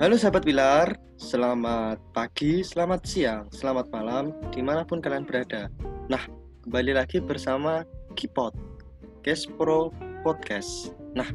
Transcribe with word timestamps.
Halo 0.00 0.16
sahabat 0.16 0.48
Pilar, 0.48 0.96
selamat 1.20 2.00
pagi, 2.16 2.64
selamat 2.64 3.04
siang, 3.04 3.52
selamat 3.52 3.92
malam, 3.92 4.32
di 4.48 4.64
mana 4.64 4.80
pun 4.80 4.96
kalian 4.96 5.28
berada. 5.28 5.68
Nah, 6.08 6.24
kembali 6.64 6.96
lagi 6.96 7.20
bersama 7.20 7.84
Kipot, 8.16 8.56
Case 9.20 9.44
Pro 9.44 9.92
Podcast. 10.24 10.96
Nah, 11.12 11.28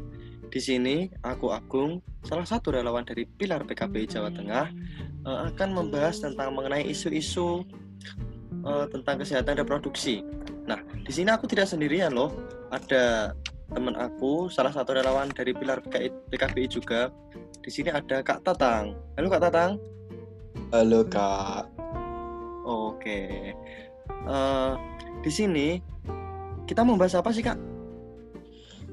di 0.50 0.58
sini 0.58 1.14
aku 1.22 1.54
Agung, 1.54 2.02
salah 2.26 2.42
satu 2.42 2.74
relawan 2.74 3.06
dari 3.06 3.30
Pilar 3.30 3.62
PKB 3.70 4.10
Jawa 4.10 4.34
Tengah, 4.34 4.74
eh, 5.30 5.40
akan 5.54 5.70
membahas 5.70 6.26
tentang 6.26 6.58
mengenai 6.58 6.90
isu-isu 6.90 7.62
eh, 8.66 8.86
tentang 8.90 9.22
kesehatan 9.22 9.62
reproduksi. 9.62 10.26
Nah, 10.66 10.82
di 11.06 11.14
sini 11.14 11.30
aku 11.30 11.46
tidak 11.46 11.70
sendirian 11.70 12.18
loh, 12.18 12.34
ada 12.74 13.30
teman 13.72 13.98
aku, 13.98 14.52
salah 14.54 14.70
satu 14.70 14.94
relawan 14.94 15.34
dari 15.34 15.56
Pilar 15.56 15.82
PKBI 16.30 16.68
juga, 16.70 17.10
di 17.66 17.74
sini 17.74 17.90
ada 17.90 18.22
Kak 18.22 18.46
Tatang. 18.46 18.94
Halo 19.18 19.28
Kak 19.32 19.42
Tatang. 19.42 19.72
Halo 20.70 21.02
Kak. 21.10 21.66
Oke. 22.66 23.54
Uh, 24.26 24.78
di 25.26 25.32
sini 25.34 25.82
kita 26.70 26.86
membahas 26.86 27.18
apa 27.18 27.34
sih 27.34 27.42
Kak? 27.42 27.58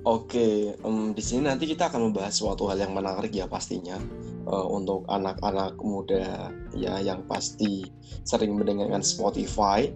Oke, 0.02 0.74
um, 0.82 1.14
di 1.14 1.22
sini 1.22 1.46
nanti 1.46 1.62
kita 1.68 1.86
akan 1.86 2.10
membahas 2.10 2.34
suatu 2.34 2.66
hal 2.66 2.80
yang 2.80 2.90
menarik 2.90 3.30
ya 3.30 3.46
pastinya 3.46 4.02
uh, 4.50 4.66
untuk 4.66 5.06
anak-anak 5.06 5.78
muda 5.78 6.50
ya 6.74 6.98
yang 6.98 7.22
pasti 7.30 7.86
sering 8.26 8.58
mendengarkan 8.58 8.98
Spotify, 8.98 9.86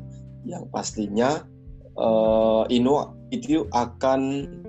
yang 0.46 0.70
pastinya 0.70 1.42
uh, 1.98 2.64
Ino 2.68 3.16
itu 3.34 3.66
akan 3.74 4.20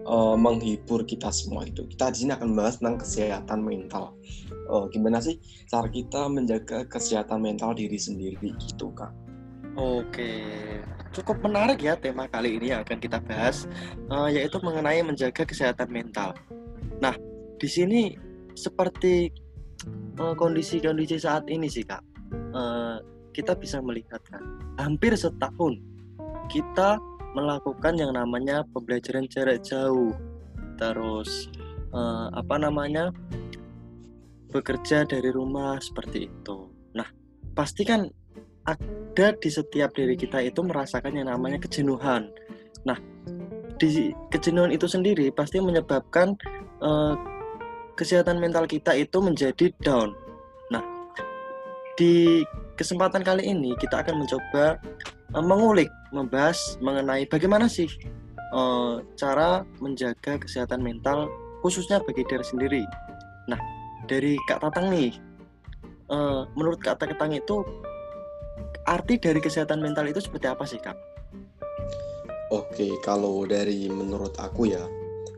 uh, 0.08 0.36
menghibur 0.36 1.06
kita 1.06 1.30
semua 1.30 1.68
itu. 1.68 1.86
Kita 1.86 2.10
di 2.10 2.26
sini 2.26 2.32
akan 2.34 2.56
membahas 2.56 2.82
tentang 2.82 2.98
kesehatan 3.04 3.60
mental. 3.62 4.16
Uh, 4.68 4.90
gimana 4.92 5.24
sih 5.24 5.40
cara 5.70 5.88
kita 5.88 6.28
menjaga 6.28 6.84
kesehatan 6.90 7.40
mental 7.40 7.72
diri 7.78 7.96
sendiri 7.96 8.52
gitu, 8.60 8.92
Kak? 8.92 9.14
Oke, 9.78 10.42
cukup 11.14 11.38
menarik 11.46 11.78
ya 11.86 11.94
tema 11.94 12.26
kali 12.26 12.58
ini 12.58 12.74
yang 12.74 12.82
akan 12.82 12.98
kita 12.98 13.22
bahas, 13.22 13.70
uh, 14.10 14.26
yaitu 14.26 14.58
mengenai 14.66 15.06
menjaga 15.06 15.46
kesehatan 15.46 15.94
mental. 15.94 16.34
Nah, 16.98 17.14
di 17.62 17.70
sini 17.70 18.18
seperti 18.58 19.30
kondisi-kondisi 20.18 21.22
uh, 21.22 21.24
saat 21.30 21.46
ini 21.46 21.70
sih, 21.70 21.86
Kak, 21.86 22.02
uh, 22.58 22.98
kita 23.38 23.54
bisa 23.54 23.78
melihat 23.78 24.18
kan, 24.26 24.42
hampir 24.82 25.14
setahun 25.14 25.78
kita 26.50 26.98
melakukan 27.38 27.94
yang 28.02 28.18
namanya 28.18 28.66
pembelajaran 28.74 29.30
jarak 29.30 29.62
jauh. 29.62 30.18
Terus 30.82 31.54
uh, 31.94 32.34
apa 32.34 32.58
namanya 32.58 33.14
bekerja 34.50 35.06
dari 35.06 35.30
rumah 35.30 35.78
seperti 35.78 36.26
itu. 36.26 36.74
Nah 36.98 37.06
pasti 37.54 37.86
kan 37.86 38.10
ada 38.66 39.28
di 39.38 39.50
setiap 39.54 39.94
diri 39.94 40.18
kita 40.18 40.42
itu 40.42 40.66
merasakan 40.66 41.14
yang 41.14 41.30
namanya 41.30 41.62
kejenuhan. 41.62 42.34
Nah 42.84 42.98
di 43.78 44.10
kejenuhan 44.34 44.74
itu 44.74 44.90
sendiri 44.90 45.30
pasti 45.30 45.62
menyebabkan 45.62 46.34
uh, 46.82 47.14
kesehatan 47.94 48.42
mental 48.42 48.66
kita 48.66 48.98
itu 48.98 49.22
menjadi 49.22 49.70
down. 49.86 50.18
Nah 50.74 50.82
di 51.98 52.42
kesempatan 52.78 53.26
kali 53.26 53.50
ini 53.50 53.74
kita 53.82 54.06
akan 54.06 54.24
mencoba 54.24 54.78
uh, 55.34 55.44
mengulik 55.44 55.90
membahas 56.14 56.78
mengenai 56.80 57.26
bagaimana 57.26 57.66
sih 57.66 57.90
uh, 58.54 59.02
cara 59.18 59.66
menjaga 59.82 60.38
kesehatan 60.38 60.86
mental 60.86 61.28
khususnya 61.66 61.98
bagi 62.06 62.22
diri 62.30 62.46
sendiri. 62.46 62.84
Nah, 63.50 63.58
dari 64.06 64.38
Kak 64.46 64.62
Tatang 64.62 64.94
nih, 64.94 65.10
uh, 66.14 66.46
menurut 66.54 66.78
Kak 66.80 67.02
Tatang 67.02 67.34
itu 67.34 67.66
arti 68.86 69.18
dari 69.20 69.42
kesehatan 69.42 69.82
mental 69.82 70.06
itu 70.08 70.22
seperti 70.22 70.48
apa 70.48 70.64
sih 70.64 70.78
Kak? 70.78 70.96
Oke, 72.54 72.96
kalau 73.04 73.44
dari 73.44 73.92
menurut 73.92 74.32
aku 74.40 74.72
ya, 74.72 74.80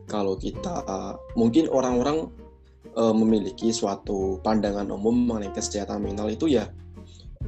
kalau 0.06 0.38
kita 0.38 0.86
mungkin 1.34 1.66
orang-orang 1.66 2.30
memiliki 2.94 3.70
suatu 3.70 4.38
pandangan 4.42 4.86
umum 4.90 5.14
mengenai 5.14 5.54
kesehatan 5.54 6.02
mental 6.02 6.30
itu 6.30 6.50
ya 6.50 6.70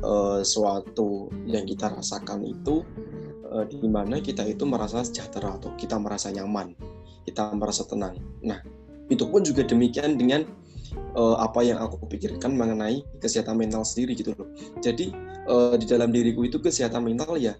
uh, 0.00 0.40
suatu 0.40 1.28
yang 1.44 1.68
kita 1.68 1.92
rasakan 1.92 2.48
itu 2.48 2.80
uh, 3.52 3.68
di 3.68 3.84
mana 3.84 4.24
kita 4.24 4.46
itu 4.48 4.64
merasa 4.64 5.04
sejahtera 5.04 5.60
atau 5.60 5.76
kita 5.76 6.00
merasa 6.00 6.32
nyaman, 6.32 6.72
kita 7.28 7.52
merasa 7.52 7.84
tenang. 7.84 8.16
Nah, 8.40 8.64
itu 9.12 9.28
pun 9.28 9.44
juga 9.44 9.66
demikian 9.68 10.16
dengan 10.16 10.48
uh, 11.12 11.36
apa 11.36 11.60
yang 11.60 11.76
aku 11.76 12.08
pikirkan 12.08 12.56
mengenai 12.56 13.04
kesehatan 13.20 13.60
mental 13.60 13.84
sendiri 13.84 14.16
gitu 14.16 14.32
loh. 14.32 14.48
Jadi 14.80 15.12
uh, 15.48 15.76
di 15.76 15.84
dalam 15.84 16.08
diriku 16.08 16.48
itu 16.48 16.56
kesehatan 16.56 17.04
mental 17.04 17.36
ya 17.36 17.52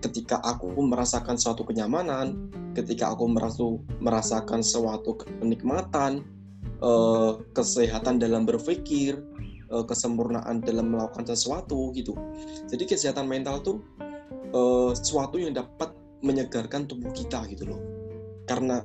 ketika 0.00 0.40
aku 0.40 0.72
merasakan 0.80 1.36
suatu 1.36 1.62
kenyamanan, 1.62 2.48
ketika 2.72 3.12
aku 3.12 3.28
merasa 3.28 3.64
merasakan 4.00 4.64
suatu 4.64 5.20
kenikmatan, 5.20 6.24
uh, 6.80 7.36
kesehatan 7.52 8.16
dalam 8.16 8.48
berpikir, 8.48 9.20
uh, 9.70 9.86
kesempurnaan 9.86 10.62
dalam 10.62 10.92
melakukan 10.92 11.24
sesuatu 11.26 11.94
gitu. 11.94 12.14
Jadi 12.68 12.84
kesehatan 12.86 13.26
mental 13.26 13.62
tuh 13.62 13.82
uh, 14.54 14.92
sesuatu 14.92 15.38
yang 15.38 15.54
dapat 15.54 15.94
menyegarkan 16.20 16.84
tubuh 16.84 17.08
kita 17.16 17.48
gitu 17.48 17.64
loh 17.64 17.80
karena 18.44 18.82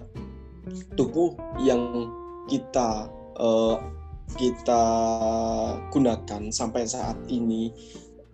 tubuh 0.94 1.34
yang 1.62 2.10
kita 2.46 3.10
uh, 3.42 3.78
kita 4.38 4.84
gunakan 5.90 6.42
sampai 6.50 6.86
saat 6.86 7.18
ini 7.30 7.74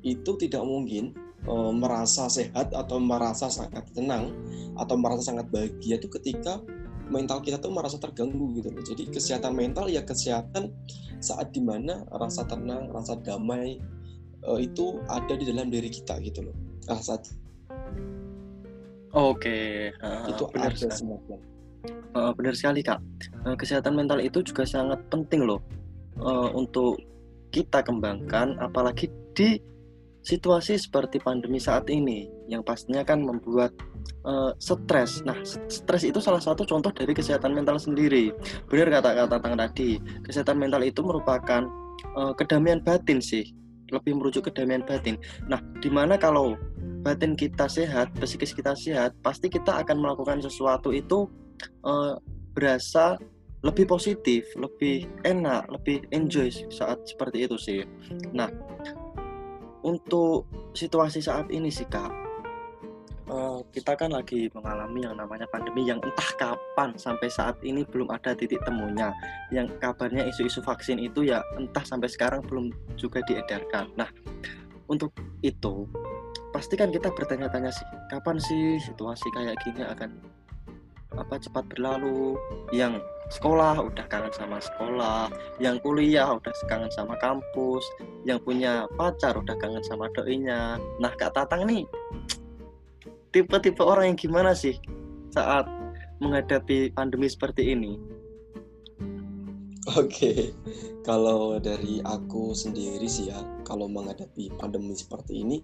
itu 0.03 0.31
tidak 0.35 0.63
mungkin 0.63 1.15
uh, 1.47 1.71
merasa 1.71 2.27
sehat 2.27 2.75
atau 2.75 2.99
merasa 2.99 3.47
sangat 3.47 3.87
tenang 3.95 4.35
atau 4.75 4.95
merasa 4.99 5.31
sangat 5.33 5.47
bahagia 5.51 5.99
itu 5.99 6.07
ketika 6.19 6.59
mental 7.11 7.43
kita 7.43 7.59
tuh 7.59 7.75
merasa 7.75 7.99
terganggu 7.99 8.55
gitu 8.55 8.71
loh. 8.71 8.81
Jadi 8.81 9.11
kesehatan 9.11 9.53
mental 9.53 9.91
ya 9.91 10.01
kesehatan 10.01 10.71
saat 11.19 11.51
di 11.53 11.61
mana 11.61 12.07
rasa 12.09 12.47
tenang, 12.47 12.89
rasa 12.89 13.19
damai 13.19 13.77
uh, 14.47 14.57
itu 14.57 14.97
ada 15.11 15.35
di 15.37 15.45
dalam 15.45 15.69
diri 15.69 15.91
kita 15.91 16.17
gitu 16.23 16.49
loh 16.49 16.55
saat 16.87 17.23
Oke, 19.11 19.91
uh, 19.91 20.23
itu 20.31 20.43
benar 20.55 20.71
sekali. 20.71 21.19
Uh, 22.15 22.31
benar 22.31 22.55
sekali 22.55 22.79
kak. 22.79 23.03
Uh, 23.43 23.59
kesehatan 23.59 23.99
mental 23.99 24.23
itu 24.23 24.39
juga 24.39 24.63
sangat 24.63 25.03
penting 25.11 25.43
loh 25.43 25.59
uh, 26.23 26.47
untuk 26.55 26.95
kita 27.51 27.83
kembangkan, 27.83 28.55
apalagi 28.63 29.11
di 29.35 29.59
situasi 30.21 30.77
seperti 30.77 31.17
pandemi 31.17 31.57
saat 31.57 31.89
ini, 31.89 32.29
yang 32.45 32.61
pastinya 32.61 33.01
kan 33.01 33.21
membuat 33.21 33.73
uh, 34.25 34.53
stres. 34.61 35.25
Nah, 35.25 35.37
stres 35.45 36.05
itu 36.05 36.21
salah 36.21 36.41
satu 36.41 36.65
contoh 36.65 36.93
dari 36.93 37.13
kesehatan 37.13 37.57
mental 37.57 37.81
sendiri. 37.81 38.29
Benar 38.69 39.01
kata-kata 39.01 39.41
Tang 39.41 39.57
tadi, 39.57 39.97
kesehatan 40.25 40.61
mental 40.61 40.85
itu 40.85 41.01
merupakan 41.01 41.65
uh, 42.13 42.33
kedamaian 42.37 42.81
batin 42.81 43.17
sih 43.17 43.45
lebih 43.91 44.15
merujuk 44.15 44.47
ke 44.47 44.55
kedamaian 44.55 44.85
batin. 44.87 45.19
Nah, 45.51 45.59
di 45.83 45.91
mana 45.91 46.15
kalau 46.15 46.55
batin 47.03 47.35
kita 47.35 47.67
sehat, 47.67 48.13
psikis 48.15 48.55
kita 48.55 48.71
sehat, 48.71 49.11
pasti 49.19 49.51
kita 49.51 49.83
akan 49.83 49.99
melakukan 49.99 50.39
sesuatu 50.39 50.95
itu 50.95 51.27
uh, 51.83 52.15
berasa 52.55 53.19
lebih 53.61 53.85
positif, 53.85 54.47
lebih 54.57 55.05
enak, 55.21 55.69
lebih 55.69 56.01
enjoy 56.09 56.49
saat 56.73 56.97
seperti 57.05 57.45
itu 57.45 57.57
sih. 57.61 57.79
Nah, 58.33 58.49
untuk 59.81 60.45
situasi 60.77 61.19
saat 61.21 61.49
ini 61.49 61.73
sih 61.73 61.85
kak, 61.89 62.11
uh, 63.31 63.59
kita 63.71 63.95
kan 63.95 64.11
lagi 64.11 64.51
mengalami 64.51 65.07
yang 65.07 65.15
namanya 65.17 65.47
pandemi 65.47 65.87
yang 65.87 65.97
entah 66.03 66.31
kapan 66.37 66.93
sampai 66.99 67.31
saat 67.31 67.55
ini 67.63 67.87
belum 67.87 68.11
ada 68.11 68.35
titik 68.35 68.61
temunya. 68.67 69.15
Yang 69.49 69.77
kabarnya 69.79 70.27
isu-isu 70.27 70.59
vaksin 70.61 70.99
itu 70.99 71.25
ya 71.25 71.41
entah 71.55 71.83
sampai 71.83 72.11
sekarang 72.11 72.43
belum 72.45 72.69
juga 72.99 73.23
diedarkan. 73.25 73.89
Nah, 73.95 74.09
untuk 74.91 75.15
itu 75.41 75.87
pasti 76.51 76.75
kan 76.75 76.91
kita 76.91 77.07
bertanya-tanya 77.15 77.71
sih, 77.71 77.87
kapan 78.11 78.37
sih 78.37 78.75
situasi 78.83 79.27
kayak 79.31 79.55
gini 79.63 79.87
akan 79.87 80.19
apa 81.15 81.35
cepat 81.39 81.67
berlalu? 81.71 82.39
Yang 82.71 83.03
sekolah 83.31 83.79
udah 83.79 84.05
kangen 84.11 84.33
sama 84.35 84.59
sekolah, 84.59 85.31
yang 85.63 85.79
kuliah 85.79 86.27
udah 86.27 86.51
kangen 86.67 86.91
sama 86.91 87.15
kampus, 87.19 87.83
yang 88.27 88.39
punya 88.43 88.87
pacar 88.99 89.35
udah 89.39 89.55
kangen 89.59 89.83
sama 89.87 90.11
doinya. 90.11 90.75
Nah, 90.99 91.11
Kak 91.15 91.35
Tatang 91.35 91.67
nih 91.67 91.87
tipe-tipe 93.31 93.79
orang 93.79 94.11
yang 94.11 94.19
gimana 94.19 94.51
sih 94.51 94.75
saat 95.31 95.63
menghadapi 96.19 96.91
pandemi 96.91 97.31
seperti 97.31 97.71
ini? 97.71 97.95
Oke, 99.97 100.53
kalau 101.01 101.57
dari 101.57 102.03
aku 102.05 102.53
sendiri 102.53 103.09
sih 103.09 103.33
ya, 103.33 103.39
kalau 103.65 103.89
menghadapi 103.89 104.53
pandemi 104.61 104.93
seperti 104.93 105.41
ini, 105.41 105.57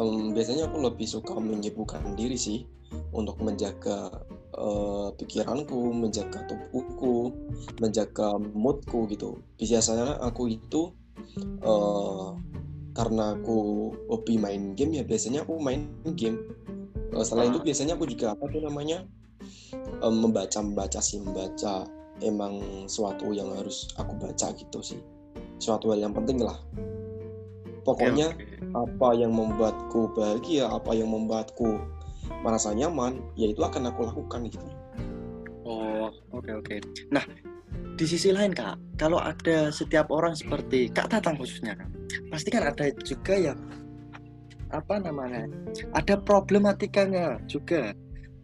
um, 0.00 0.32
biasanya 0.32 0.72
aku 0.72 0.80
lebih 0.80 1.04
suka 1.04 1.36
menyibukkan 1.36 2.16
diri 2.16 2.40
sih 2.40 2.64
untuk 3.10 3.38
menjaga 3.42 4.10
uh, 4.54 5.10
pikiranku, 5.14 5.94
menjaga 5.94 6.46
tubuhku, 6.46 7.34
menjaga 7.78 8.38
moodku 8.38 9.06
gitu. 9.10 9.42
Biasanya 9.58 10.18
aku 10.22 10.50
itu 10.50 10.94
uh, 11.62 12.34
karena 12.94 13.38
aku 13.38 13.90
hobi 14.10 14.34
main 14.36 14.74
game 14.74 14.98
ya 14.98 15.04
biasanya 15.06 15.46
aku 15.46 15.58
main 15.62 15.90
game. 16.18 16.38
Uh, 17.10 17.26
selain 17.26 17.50
itu 17.50 17.62
ah. 17.62 17.66
biasanya 17.66 17.92
aku 17.98 18.06
juga 18.06 18.34
apa 18.34 18.46
tuh 18.50 18.62
namanya 18.62 19.02
uh, 20.02 20.14
membaca 20.14 20.58
membaca 20.62 21.02
sih 21.02 21.18
membaca 21.18 21.86
emang 22.22 22.86
suatu 22.86 23.32
yang 23.32 23.50
harus 23.56 23.90
aku 23.98 24.14
baca 24.18 24.52
gitu 24.54 24.78
sih. 24.82 25.00
Suatu 25.60 25.92
hal 25.92 26.00
yang 26.00 26.14
penting 26.14 26.40
lah. 26.40 26.56
Pokoknya 27.80 28.36
okay. 28.36 28.60
apa 28.76 29.08
yang 29.16 29.32
membuatku 29.32 30.12
bahagia, 30.12 30.68
apa 30.68 30.92
yang 30.92 31.10
membuatku 31.10 31.80
merasa 32.40 32.72
nyaman, 32.72 33.20
ya 33.36 33.52
itu 33.52 33.60
akan 33.60 33.92
aku 33.92 34.08
lakukan 34.08 34.48
gitu. 34.48 34.66
Oh, 35.64 36.08
oke 36.32 36.44
okay, 36.44 36.54
oke. 36.56 36.66
Okay. 36.66 36.78
Nah, 37.12 37.24
di 37.94 38.04
sisi 38.08 38.32
lain 38.32 38.56
kak, 38.56 38.80
kalau 38.96 39.20
ada 39.20 39.68
setiap 39.68 40.08
orang 40.08 40.32
seperti 40.32 40.88
kak 40.88 41.12
Tatang 41.12 41.36
khususnya 41.36 41.76
kak, 41.76 41.90
pasti 42.32 42.48
kan 42.48 42.64
ada 42.64 42.88
juga 43.04 43.36
yang 43.36 43.60
apa 44.72 45.02
namanya, 45.02 45.44
ada 45.92 46.16
problematikanya 46.16 47.38
juga. 47.44 47.92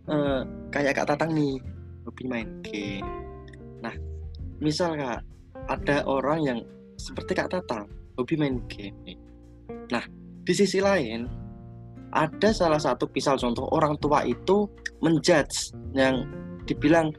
Uh, 0.06 0.46
kayak 0.70 1.02
kak 1.02 1.08
Tatang 1.10 1.34
nih, 1.34 1.58
hobi 2.06 2.24
main 2.30 2.48
game. 2.62 3.08
Nah, 3.82 3.96
misal 4.62 4.94
kak, 4.94 5.24
ada 5.66 6.06
orang 6.06 6.38
yang 6.44 6.58
seperti 7.00 7.34
kak 7.34 7.50
Tatang, 7.50 7.90
hobi 8.20 8.36
main 8.38 8.62
game. 8.70 8.94
Nih. 9.02 9.18
Nah, 9.90 10.04
di 10.46 10.52
sisi 10.54 10.78
lain 10.78 11.45
ada 12.16 12.48
salah 12.50 12.80
satu 12.80 13.04
misal 13.12 13.36
contoh 13.36 13.68
orang 13.76 14.00
tua 14.00 14.24
itu 14.24 14.64
menjudge 15.04 15.76
yang 15.92 16.24
dibilang 16.64 17.12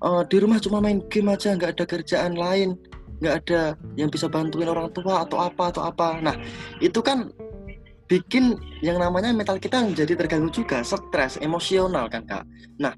e, 0.00 0.08
di 0.32 0.36
rumah 0.40 0.56
cuma 0.58 0.80
main 0.80 1.04
game 1.12 1.28
aja 1.28 1.52
nggak 1.52 1.76
ada 1.76 1.84
kerjaan 1.84 2.34
lain 2.34 2.80
nggak 3.20 3.34
ada 3.46 3.78
yang 3.94 4.10
bisa 4.10 4.26
bantuin 4.26 4.66
orang 4.66 4.90
tua 4.90 5.22
atau 5.22 5.38
apa 5.38 5.70
atau 5.70 5.82
apa. 5.86 6.18
Nah 6.18 6.36
itu 6.82 6.98
kan 6.98 7.30
bikin 8.10 8.58
yang 8.84 9.00
namanya 9.00 9.32
mental 9.32 9.56
kita 9.56 9.80
menjadi 9.80 10.18
terganggu 10.18 10.50
juga 10.50 10.82
stres 10.82 11.38
emosional 11.40 12.10
kan 12.10 12.26
kak? 12.26 12.44
Nah 12.80 12.92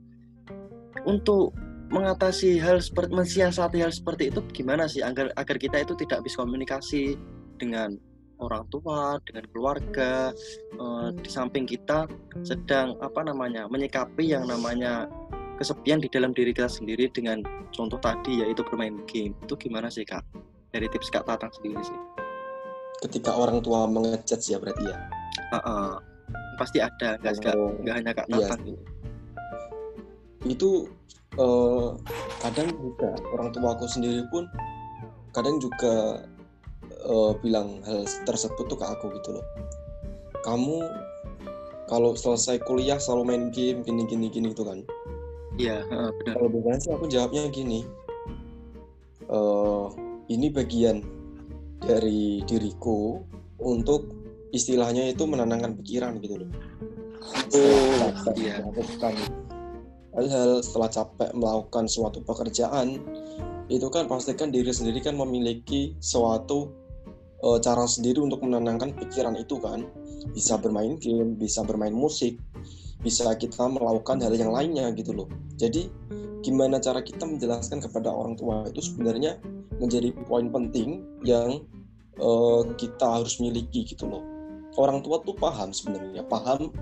untuk 1.04 1.52
mengatasi 1.94 2.58
hal 2.58 2.82
seperti 2.82 3.14
mensiasati 3.14 3.78
hal 3.78 3.94
seperti 3.94 4.34
itu 4.34 4.42
gimana 4.50 4.90
sih 4.90 5.06
agar 5.06 5.30
agar 5.38 5.56
kita 5.60 5.86
itu 5.86 5.94
tidak 5.94 6.26
bisa 6.26 6.42
komunikasi 6.42 7.14
dengan 7.62 7.94
orang 8.40 8.64
tua, 8.68 9.16
dengan 9.24 9.44
keluarga, 9.52 10.30
uh, 10.76 11.08
di 11.12 11.28
samping 11.30 11.64
kita 11.64 12.04
sedang 12.44 12.96
apa 13.00 13.24
namanya 13.24 13.64
menyikapi 13.68 14.32
yang 14.36 14.44
namanya 14.44 15.08
kesepian 15.56 16.04
di 16.04 16.08
dalam 16.12 16.36
diri 16.36 16.52
kita 16.52 16.68
sendiri 16.68 17.08
dengan 17.08 17.40
contoh 17.72 17.96
tadi 18.00 18.44
yaitu 18.44 18.60
bermain 18.64 19.00
game. 19.08 19.32
Itu 19.44 19.56
gimana 19.56 19.88
sih 19.88 20.04
kak? 20.04 20.22
Dari 20.72 20.86
tips 20.92 21.08
kak 21.08 21.24
Tatang 21.24 21.52
sendiri 21.56 21.80
sih. 21.80 21.98
Ketika 23.00 23.32
orang 23.32 23.60
tua 23.64 23.88
mengecat 23.88 24.40
ya 24.44 24.60
berarti 24.60 24.84
ya? 24.84 24.98
Uh 25.52 25.58
-uh. 25.60 25.92
Pasti 26.56 26.80
ada, 26.80 27.20
nggak 27.20 27.56
oh, 27.56 27.72
hanya 27.88 28.12
kak 28.12 28.28
iya. 28.28 28.36
Tatang. 28.44 28.60
Iya. 28.68 28.80
Itu 30.46 30.88
uh, 31.40 31.96
kadang 32.44 32.68
juga 32.76 33.16
orang 33.32 33.48
tua 33.52 33.68
aku 33.76 33.88
sendiri 33.88 34.24
pun 34.28 34.44
kadang 35.32 35.60
juga 35.60 36.24
uh, 37.06 37.32
bilang 37.40 37.80
hal 37.86 38.04
tersebut 38.26 38.66
tuh 38.66 38.78
ke 38.78 38.86
aku 38.86 39.10
gitu 39.18 39.38
loh. 39.38 39.46
Kamu 40.42 40.82
kalau 41.86 42.18
selesai 42.18 42.62
kuliah 42.66 42.98
selalu 42.98 43.22
main 43.24 43.44
game 43.54 43.86
gini 43.86 44.06
gini 44.06 44.26
gini 44.28 44.50
gitu 44.52 44.66
kan? 44.66 44.82
Iya 45.56 45.86
uh, 45.88 46.10
benar. 46.20 46.34
Kalau 46.36 46.50
bukan 46.50 46.76
sih 46.82 46.90
aku 46.92 47.06
jawabnya 47.06 47.48
gini 47.48 47.86
uh, 49.30 49.90
ini 50.26 50.50
bagian 50.50 51.02
dari 51.82 52.42
diriku 52.44 53.22
untuk 53.62 54.10
istilahnya 54.50 55.12
itu 55.12 55.22
menenangkan 55.24 55.78
pikiran 55.78 56.18
gitu 56.22 56.42
loh. 56.42 56.50
Oh 57.52 58.32
iya. 58.38 58.62
hal-hal 60.16 60.64
setelah 60.64 60.88
capek 60.88 61.30
melakukan 61.36 61.84
suatu 61.90 62.24
pekerjaan 62.24 63.02
itu 63.66 63.86
kan 63.90 64.06
pastikan 64.06 64.48
diri 64.54 64.70
sendiri 64.70 65.02
kan 65.02 65.18
memiliki 65.18 65.98
suatu 65.98 66.85
uh, 67.44 67.58
cara 67.60 67.84
sendiri 67.84 68.22
untuk 68.22 68.44
menenangkan 68.44 68.94
pikiran 68.96 69.36
itu 69.36 69.60
kan 69.60 69.84
bisa 70.32 70.56
bermain 70.56 70.96
game 71.00 71.36
bisa 71.36 71.60
bermain 71.66 71.92
musik 71.92 72.38
bisa 73.04 73.28
kita 73.36 73.68
melakukan 73.68 74.18
hal 74.18 74.34
yang 74.34 74.50
lainnya 74.50 74.90
gitu 74.96 75.12
loh. 75.12 75.28
Jadi 75.60 75.86
gimana 76.42 76.82
cara 76.82 77.02
kita 77.02 77.22
menjelaskan 77.26 77.82
kepada 77.82 78.10
orang 78.10 78.34
tua 78.34 78.66
itu 78.66 78.82
sebenarnya 78.82 79.38
menjadi 79.78 80.10
poin 80.26 80.48
penting 80.48 81.04
yang 81.22 81.62
uh, 82.18 82.66
kita 82.74 83.20
harus 83.20 83.38
miliki 83.38 83.84
gitu 83.84 84.08
loh. 84.08 84.24
Orang 84.76 85.00
tua 85.04 85.20
tuh 85.22 85.36
paham 85.36 85.70
sebenarnya 85.70 86.24
paham 86.26 86.72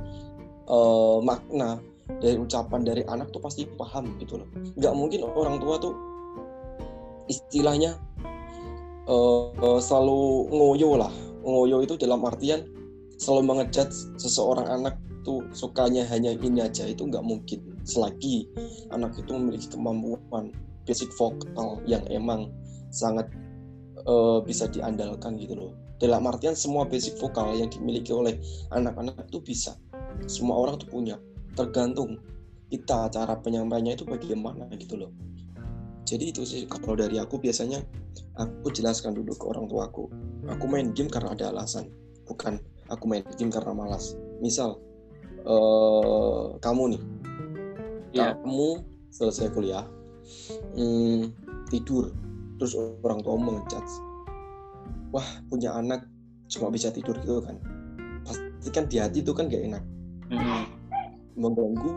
uh, 0.70 1.18
makna 1.20 1.82
dari 2.20 2.36
ucapan 2.36 2.84
dari 2.84 3.02
anak 3.08 3.32
tuh 3.32 3.42
pasti 3.42 3.68
paham 3.68 4.16
gitu 4.22 4.40
loh. 4.40 4.48
Nggak 4.80 4.94
mungkin 4.94 5.20
orang 5.28 5.60
tua 5.60 5.76
tuh 5.76 5.94
istilahnya 7.28 7.96
uh, 9.08 9.80
selalu 9.80 10.48
ngoyo 10.52 10.96
lah. 10.98 11.12
Ngoyo 11.44 11.84
itu 11.84 11.94
dalam 12.00 12.24
artian 12.24 12.64
selalu 13.20 13.54
mengejat 13.54 13.92
seseorang 14.18 14.66
anak 14.68 14.98
tuh 15.24 15.44
sukanya 15.52 16.04
hanya 16.08 16.32
ini 16.32 16.64
aja. 16.64 16.88
Itu 16.88 17.08
nggak 17.08 17.24
mungkin. 17.24 17.60
Selagi 17.84 18.48
anak 18.92 19.16
itu 19.20 19.30
memiliki 19.36 19.68
kemampuan 19.68 20.52
basic 20.88 21.12
vokal 21.16 21.80
yang 21.84 22.04
emang 22.08 22.52
sangat 22.88 23.28
uh, 24.08 24.40
bisa 24.40 24.68
diandalkan 24.68 25.36
gitu 25.36 25.56
loh. 25.56 25.72
Dalam 26.00 26.26
artian 26.26 26.56
semua 26.56 26.84
basic 26.84 27.16
vokal 27.16 27.54
yang 27.56 27.70
dimiliki 27.70 28.12
oleh 28.12 28.36
anak-anak 28.72 29.28
itu 29.30 29.40
bisa. 29.40 29.76
Semua 30.28 30.60
orang 30.60 30.80
tuh 30.80 30.88
punya. 30.90 31.16
Tergantung 31.54 32.18
kita 32.72 33.06
cara 33.12 33.38
penyampaiannya 33.38 33.94
itu 33.94 34.04
bagaimana 34.08 34.66
gitu 34.74 34.98
loh 34.98 35.12
jadi 36.04 36.24
itu 36.36 36.44
sih 36.44 36.68
kalau 36.68 37.00
dari 37.00 37.16
aku 37.16 37.40
biasanya 37.40 37.80
aku 38.36 38.68
jelaskan 38.68 39.16
dulu 39.16 39.32
ke 39.32 39.44
orang 39.48 39.64
tuaku. 39.66 40.12
Aku 40.52 40.64
main 40.68 40.92
game 40.92 41.08
karena 41.08 41.32
ada 41.32 41.48
alasan 41.48 41.88
bukan 42.28 42.60
aku 42.92 43.08
main 43.08 43.24
game 43.40 43.48
karena 43.48 43.72
malas. 43.72 44.12
Misal 44.44 44.76
uh, 45.48 46.60
kamu 46.60 46.96
nih 46.96 47.02
yeah. 48.12 48.36
kamu 48.36 48.84
selesai 49.08 49.48
kuliah 49.56 49.88
hmm, 50.76 51.32
tidur 51.72 52.12
terus 52.60 52.76
orang 52.76 53.24
tua 53.24 53.34
mengecat 53.40 53.84
wah 55.10 55.26
punya 55.48 55.72
anak 55.72 56.04
cuma 56.52 56.68
bisa 56.68 56.92
tidur 56.92 57.16
gitu 57.24 57.40
kan. 57.40 57.56
Pasti 58.28 58.68
kan 58.68 58.84
di 58.92 59.00
hati 59.00 59.24
itu 59.24 59.32
kan 59.32 59.48
gak 59.48 59.64
enak. 59.64 59.84
Mm 60.28 60.40
-hmm. 60.40 60.62
mengganggu 61.36 61.92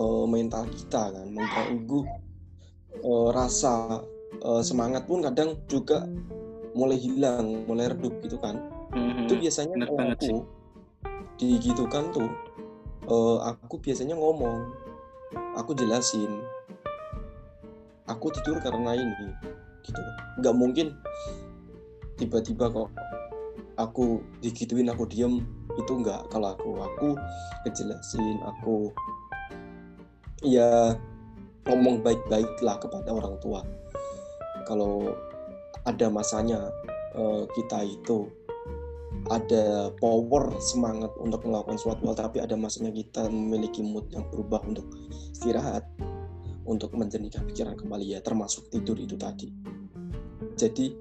uh, 0.00 0.24
mental 0.24 0.64
kita 0.72 1.12
kan 1.12 1.26
mengganggu 1.28 2.08
uh, 3.02 3.28
rasa 3.34 4.04
uh, 4.44 4.62
semangat 4.62 5.08
pun 5.08 5.24
kadang 5.24 5.58
juga 5.66 6.06
mulai 6.76 7.00
hilang, 7.00 7.64
mulai 7.64 7.92
redup 7.92 8.20
gitu 8.20 8.36
kan. 8.36 8.60
Mm-hmm. 8.92 9.24
Itu 9.26 9.34
biasanya 9.40 9.74
kalau 9.88 10.04
aku 10.12 10.36
digitukan 11.36 12.04
tuh, 12.12 12.30
uh, 13.08 13.38
aku 13.48 13.80
biasanya 13.80 14.16
ngomong, 14.16 14.72
aku 15.56 15.72
jelasin, 15.72 16.44
aku 18.08 18.28
tidur 18.36 18.60
karena 18.60 18.96
ini, 18.96 19.28
gitu. 19.84 20.00
Nggak 20.40 20.54
mungkin 20.56 20.86
tiba-tiba 22.16 22.72
kok 22.72 22.88
aku 23.76 24.24
digituin 24.40 24.88
aku 24.88 25.04
diem 25.04 25.44
itu 25.76 25.92
enggak 25.92 26.24
kalau 26.32 26.56
aku 26.56 26.80
aku 26.80 27.08
ngejelasin 27.64 28.40
aku 28.40 28.88
ya 30.40 30.96
ngomong 31.66 32.02
baik-baik 32.02 32.48
lah 32.62 32.78
kepada 32.78 33.10
orang 33.10 33.36
tua. 33.42 33.60
Kalau 34.66 35.14
ada 35.86 36.06
masanya 36.10 36.70
uh, 37.14 37.46
kita 37.54 37.86
itu 37.86 38.26
ada 39.26 39.90
power 39.98 40.54
semangat 40.62 41.10
untuk 41.18 41.42
melakukan 41.42 41.78
suatu 41.78 42.06
hal 42.06 42.14
tapi 42.14 42.38
ada 42.38 42.54
masanya 42.54 42.94
kita 42.94 43.26
memiliki 43.26 43.82
mood 43.82 44.06
yang 44.14 44.22
berubah 44.30 44.62
untuk 44.62 44.86
istirahat 45.34 45.82
untuk 46.66 46.94
menjernihkan 46.94 47.46
pikiran 47.46 47.74
kembali 47.78 48.14
ya 48.14 48.22
termasuk 48.22 48.70
tidur 48.70 48.98
itu 48.98 49.18
tadi. 49.18 49.50
Jadi 50.54 50.94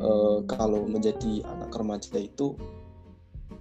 uh, 0.00 0.44
kalau 0.48 0.88
menjadi 0.88 1.44
anak 1.44 1.72
remaja 1.76 2.16
itu 2.20 2.56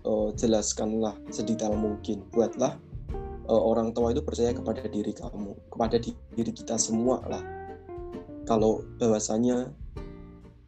uh, 0.07 0.31
jelaskanlah 0.35 1.15
sedetail 1.31 1.75
mungkin 1.75 2.23
buatlah 2.31 2.75
uh, 3.49 3.63
orang 3.65 3.91
tua 3.91 4.13
itu 4.13 4.21
percaya 4.21 4.53
kepada 4.53 4.85
diri 4.85 5.11
kamu, 5.11 5.57
kepada 5.73 5.97
diri 5.99 6.51
kita 6.53 6.77
semua 6.77 7.19
lah. 7.25 7.43
Kalau 8.45 8.85
bahwasanya 9.01 9.73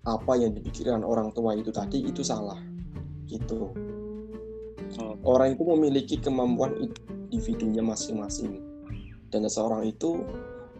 apa 0.02 0.34
yang 0.34 0.58
dipikirkan 0.58 1.06
orang 1.06 1.30
tua 1.32 1.54
itu 1.54 1.70
tadi 1.70 2.02
itu 2.02 2.26
salah, 2.26 2.58
gitu. 3.30 3.70
Oh. 4.98 5.16
Orang 5.24 5.56
itu 5.56 5.64
memiliki 5.64 6.18
kemampuan 6.18 6.76
individunya 7.30 7.86
masing-masing. 7.86 8.68
dan 9.32 9.48
seseorang 9.48 9.88
itu 9.88 10.28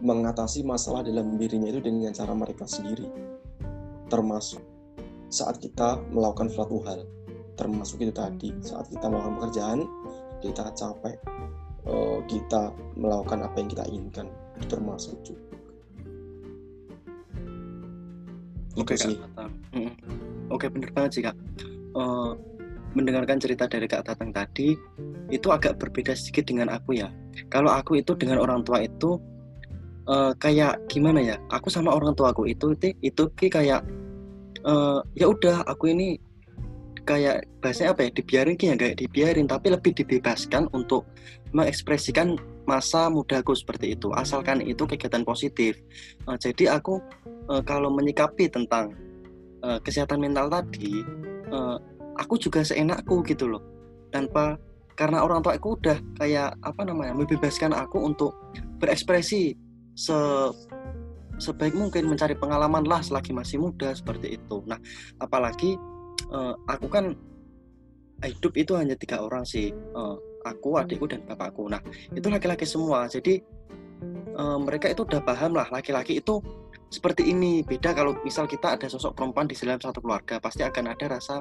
mengatasi 0.04 0.60
masalah 0.60 1.00
dalam 1.00 1.40
dirinya 1.40 1.72
itu 1.72 1.80
dengan 1.80 2.12
cara 2.12 2.36
mereka 2.36 2.68
sendiri 2.68 3.08
termasuk 4.12 4.60
saat 5.32 5.56
kita 5.56 5.96
melakukan 6.12 6.52
suatu 6.52 6.76
hal 6.84 7.08
termasuk 7.56 8.04
itu 8.04 8.12
tadi 8.12 8.52
saat 8.60 8.92
kita 8.92 9.08
melakukan 9.08 9.40
pekerjaan 9.40 9.78
kita 10.44 10.68
capek 10.76 11.16
eh, 11.88 12.18
kita 12.30 12.74
melakukan 12.94 13.46
apa 13.46 13.56
yang 13.58 13.68
kita 13.70 13.84
inginkan 13.90 14.26
itu 14.58 14.66
termasuk 14.68 15.16
juga 15.24 15.52
Oke 18.72 18.96
kak. 18.96 19.12
Oke 20.48 20.66
benar 20.72 20.90
banget 20.96 21.10
sih 21.12 21.22
kak. 21.24 21.36
Uh, 21.92 22.32
mendengarkan 22.96 23.36
cerita 23.36 23.68
dari 23.68 23.84
kak 23.84 24.04
Tatang 24.08 24.32
tadi 24.32 24.72
itu 25.28 25.48
agak 25.52 25.76
berbeda 25.76 26.16
sedikit 26.16 26.48
dengan 26.48 26.72
aku 26.72 26.96
ya. 26.96 27.12
Kalau 27.52 27.68
aku 27.68 28.00
itu 28.00 28.16
dengan 28.16 28.40
orang 28.40 28.64
tua 28.64 28.84
itu 28.84 29.20
uh, 30.08 30.32
kayak 30.40 30.80
gimana 30.88 31.20
ya? 31.20 31.36
Aku 31.52 31.68
sama 31.68 31.92
orang 31.92 32.16
tua 32.16 32.32
aku 32.32 32.48
itu 32.48 32.72
itu, 32.72 32.96
itu 33.04 33.28
kayak 33.36 33.84
uh, 34.64 35.04
ya 35.16 35.28
udah 35.28 35.68
aku 35.68 35.92
ini 35.92 36.16
kayak 37.02 37.44
bahasanya 37.58 37.98
apa 37.98 38.06
ya 38.06 38.10
dibiarin 38.14 38.56
kayak 38.56 38.74
nggak 38.78 38.94
dibiarin 39.04 39.46
tapi 39.50 39.74
lebih 39.74 39.90
dibebaskan 39.90 40.70
untuk 40.70 41.02
mengekspresikan 41.52 42.36
masa 42.64 43.12
mudaku 43.12 43.52
seperti 43.52 43.94
itu 43.96 44.08
asalkan 44.16 44.64
itu 44.64 44.88
kegiatan 44.88 45.24
positif 45.26 45.76
uh, 46.26 46.36
jadi 46.36 46.78
aku 46.80 46.98
uh, 47.48 47.62
kalau 47.64 47.92
menyikapi 47.92 48.48
tentang 48.48 48.94
uh, 49.62 49.78
kesehatan 49.80 50.20
mental 50.20 50.50
tadi, 50.50 51.02
uh, 51.50 51.78
aku 52.18 52.36
juga 52.36 52.66
seenakku 52.66 53.22
gitu 53.24 53.48
loh, 53.48 53.62
tanpa 54.10 54.58
karena 54.98 55.24
orang 55.24 55.40
tua 55.40 55.56
aku 55.56 55.80
udah 55.80 55.96
kayak 56.20 56.52
apa 56.60 56.82
namanya 56.84 57.16
membebaskan 57.16 57.72
aku 57.72 57.96
untuk 58.04 58.36
berekspresi 58.76 59.56
se 59.96 60.18
sebaik 61.40 61.74
mungkin 61.74 62.06
mencari 62.06 62.36
pengalaman 62.36 62.86
lah 62.86 63.00
selagi 63.02 63.32
masih 63.34 63.58
muda 63.58 63.90
seperti 63.96 64.36
itu. 64.36 64.62
Nah, 64.68 64.78
apalagi 65.18 65.74
uh, 66.30 66.54
aku 66.68 66.86
kan 66.92 67.16
hidup 68.22 68.54
itu 68.54 68.78
hanya 68.78 68.94
tiga 68.94 69.18
orang 69.18 69.42
sih, 69.42 69.74
uh, 69.74 70.14
aku, 70.44 70.78
adikku 70.78 71.06
dan 71.08 71.22
bapakku. 71.24 71.66
Nah, 71.70 71.80
itu 72.12 72.26
laki-laki 72.28 72.66
semua. 72.66 73.06
Jadi 73.06 73.42
uh, 74.36 74.58
mereka 74.58 74.90
itu 74.90 75.04
udah 75.04 75.22
paham 75.22 75.56
lah 75.56 75.68
laki-laki 75.70 76.18
itu 76.20 76.40
seperti 76.92 77.32
ini. 77.32 77.64
Beda 77.64 77.96
kalau 77.96 78.16
misal 78.22 78.44
kita 78.44 78.76
ada 78.76 78.86
sosok 78.88 79.16
perempuan 79.16 79.48
di 79.48 79.56
dalam 79.56 79.80
satu 79.80 80.04
keluarga 80.04 80.36
pasti 80.38 80.60
akan 80.64 80.92
ada 80.92 81.18
rasa 81.18 81.40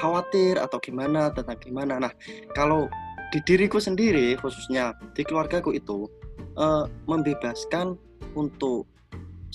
khawatir 0.00 0.56
atau 0.56 0.80
gimana 0.80 1.28
tentang 1.32 1.58
gimana. 1.60 2.00
Nah 2.00 2.12
kalau 2.56 2.88
di 3.34 3.42
diriku 3.44 3.76
sendiri 3.82 4.38
khususnya 4.40 4.94
di 5.12 5.26
keluargaku 5.26 5.74
itu 5.76 6.08
uh, 6.56 6.88
membebaskan 7.10 7.98
untuk 8.36 8.88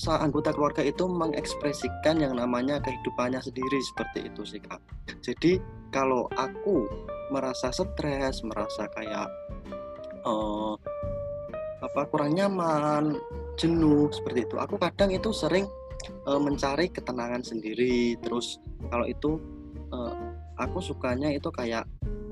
anggota 0.10 0.50
keluarga 0.50 0.81
itu 0.81 1.05
mengekspresikan 1.05 2.17
yang 2.17 2.33
namanya 2.33 2.81
kehidupannya 2.81 3.38
sendiri 3.38 3.77
seperti 3.93 4.33
itu 4.33 4.41
sih 4.41 4.62
kak. 4.63 4.81
Jadi 5.21 5.62
kalau 5.93 6.25
aku 6.33 6.89
merasa 7.31 7.71
stres 7.71 8.43
merasa 8.43 8.85
kayak 8.91 9.27
uh, 10.27 10.75
apa 11.81 12.05
kurang 12.11 12.38
nyaman 12.38 13.17
jenuh 13.57 14.11
seperti 14.13 14.45
itu. 14.45 14.55
Aku 14.59 14.77
kadang 14.77 15.09
itu 15.09 15.33
sering 15.33 15.65
uh, 16.29 16.38
mencari 16.38 16.91
ketenangan 16.91 17.41
sendiri. 17.41 18.19
Terus 18.21 18.61
kalau 18.91 19.07
itu 19.09 19.41
uh, 19.89 20.13
aku 20.59 20.77
sukanya 20.83 21.33
itu 21.33 21.50
kayak 21.50 21.88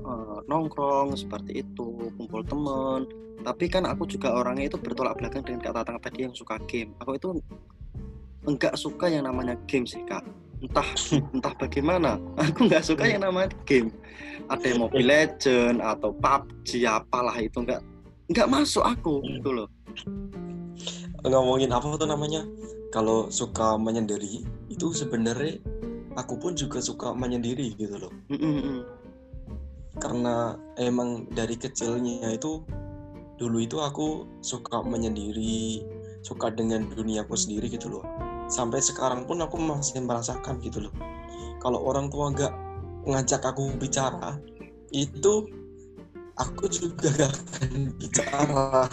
uh, 0.06 0.38
nongkrong 0.46 1.18
seperti 1.18 1.66
itu 1.66 2.12
kumpul 2.14 2.46
temen. 2.46 3.08
Tapi 3.40 3.72
kan 3.72 3.88
aku 3.88 4.04
juga 4.04 4.36
orangnya 4.36 4.68
itu 4.68 4.76
bertolak 4.76 5.16
belakang 5.16 5.40
dengan 5.40 5.64
kata-kata 5.64 6.12
tadi 6.12 6.28
yang 6.28 6.34
suka 6.36 6.60
game. 6.68 6.92
Aku 7.00 7.16
itu 7.16 7.32
enggak 8.44 8.76
suka 8.76 9.08
yang 9.08 9.24
namanya 9.28 9.56
game 9.68 9.84
sih 9.84 10.00
kak 10.08 10.24
entah 10.60 10.88
entah 11.34 11.54
bagaimana. 11.56 12.20
Aku 12.36 12.68
nggak 12.68 12.84
suka 12.84 13.08
yang 13.08 13.24
namanya 13.24 13.52
game. 13.64 13.90
Ada 14.48 14.74
yang 14.74 14.80
Mobile 14.86 15.08
Legend 15.08 15.78
atau 15.80 16.10
PUBG 16.16 16.84
apalah 16.86 17.36
itu 17.38 17.60
enggak 17.62 17.82
nggak 18.30 18.46
masuk 18.46 18.86
aku 18.86 19.20
hmm. 19.20 19.28
gitu 19.40 19.50
loh. 19.50 19.68
Ngomongin 21.26 21.74
apa 21.74 21.96
tuh 21.98 22.08
namanya? 22.08 22.46
Kalau 22.90 23.30
suka 23.30 23.78
menyendiri 23.78 24.42
itu 24.66 24.86
sebenarnya 24.90 25.62
aku 26.18 26.34
pun 26.38 26.58
juga 26.58 26.82
suka 26.82 27.14
menyendiri 27.14 27.74
gitu 27.78 27.96
loh. 27.96 28.12
Mm 28.30 29.00
karena 30.00 30.56
emang 30.80 31.28
dari 31.28 31.54
kecilnya 31.54 32.32
itu 32.32 32.64
dulu 33.36 33.60
itu 33.60 33.76
aku 33.78 34.24
suka 34.40 34.80
menyendiri 34.80 35.84
suka 36.24 36.48
dengan 36.52 36.88
duniaku 36.88 37.36
sendiri 37.36 37.68
gitu 37.68 38.00
loh 38.00 38.04
sampai 38.50 38.82
sekarang 38.82 39.24
pun 39.24 39.38
aku 39.40 39.56
masih 39.56 40.02
merasakan 40.02 40.58
gitu 40.60 40.90
loh. 40.90 40.94
Kalau 41.62 41.80
orang 41.86 42.10
tua 42.10 42.34
nggak 42.34 42.52
ngajak 43.06 43.42
aku 43.46 43.72
bicara 43.78 44.36
itu 44.90 45.46
aku 46.36 46.66
juga 46.66 47.08
gak 47.14 47.32
akan 47.32 47.72
bicara. 47.96 48.88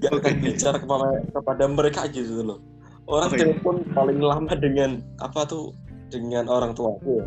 Gak 0.00 0.12
akan 0.14 0.34
bicara 0.40 0.76
kepada 0.78 1.08
kepada 1.34 1.64
mereka 1.66 2.00
gitu 2.08 2.46
loh. 2.46 2.58
Orang 3.10 3.34
iya. 3.34 3.50
telepon 3.50 3.82
paling 3.90 4.22
lama 4.22 4.54
dengan 4.54 5.02
apa 5.18 5.42
tuh 5.42 5.74
dengan 6.14 6.46
orang 6.46 6.76
tua 6.78 6.94
aku 6.94 7.18
ya. 7.18 7.26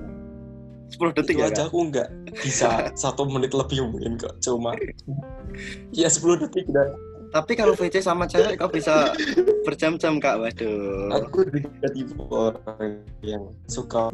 10 0.93 1.17
detik 1.17 1.41
ya 1.41 1.49
aja 1.49 1.65
aku 1.65 1.89
nggak 1.89 2.05
bisa 2.45 2.85
satu 3.01 3.25
menit 3.25 3.51
lebih 3.51 3.81
mungkin 3.89 4.15
kok 4.15 4.37
cuma. 4.39 4.77
Ya 5.91 6.07
10 6.07 6.43
detik 6.47 6.69
dan 6.71 6.93
tapi 7.33 7.57
kalau 7.57 7.73
VC 7.73 7.97
sama 8.05 8.29
cewek 8.29 8.61
kok 8.61 8.69
bisa 8.69 9.09
berjam-jam 9.65 10.21
kak? 10.21 10.37
Waduh. 10.37 11.17
Aku 11.17 11.49
juga 11.49 11.87
tipe 11.89 12.23
orang 12.29 13.01
yang 13.25 13.43
suka. 13.65 14.13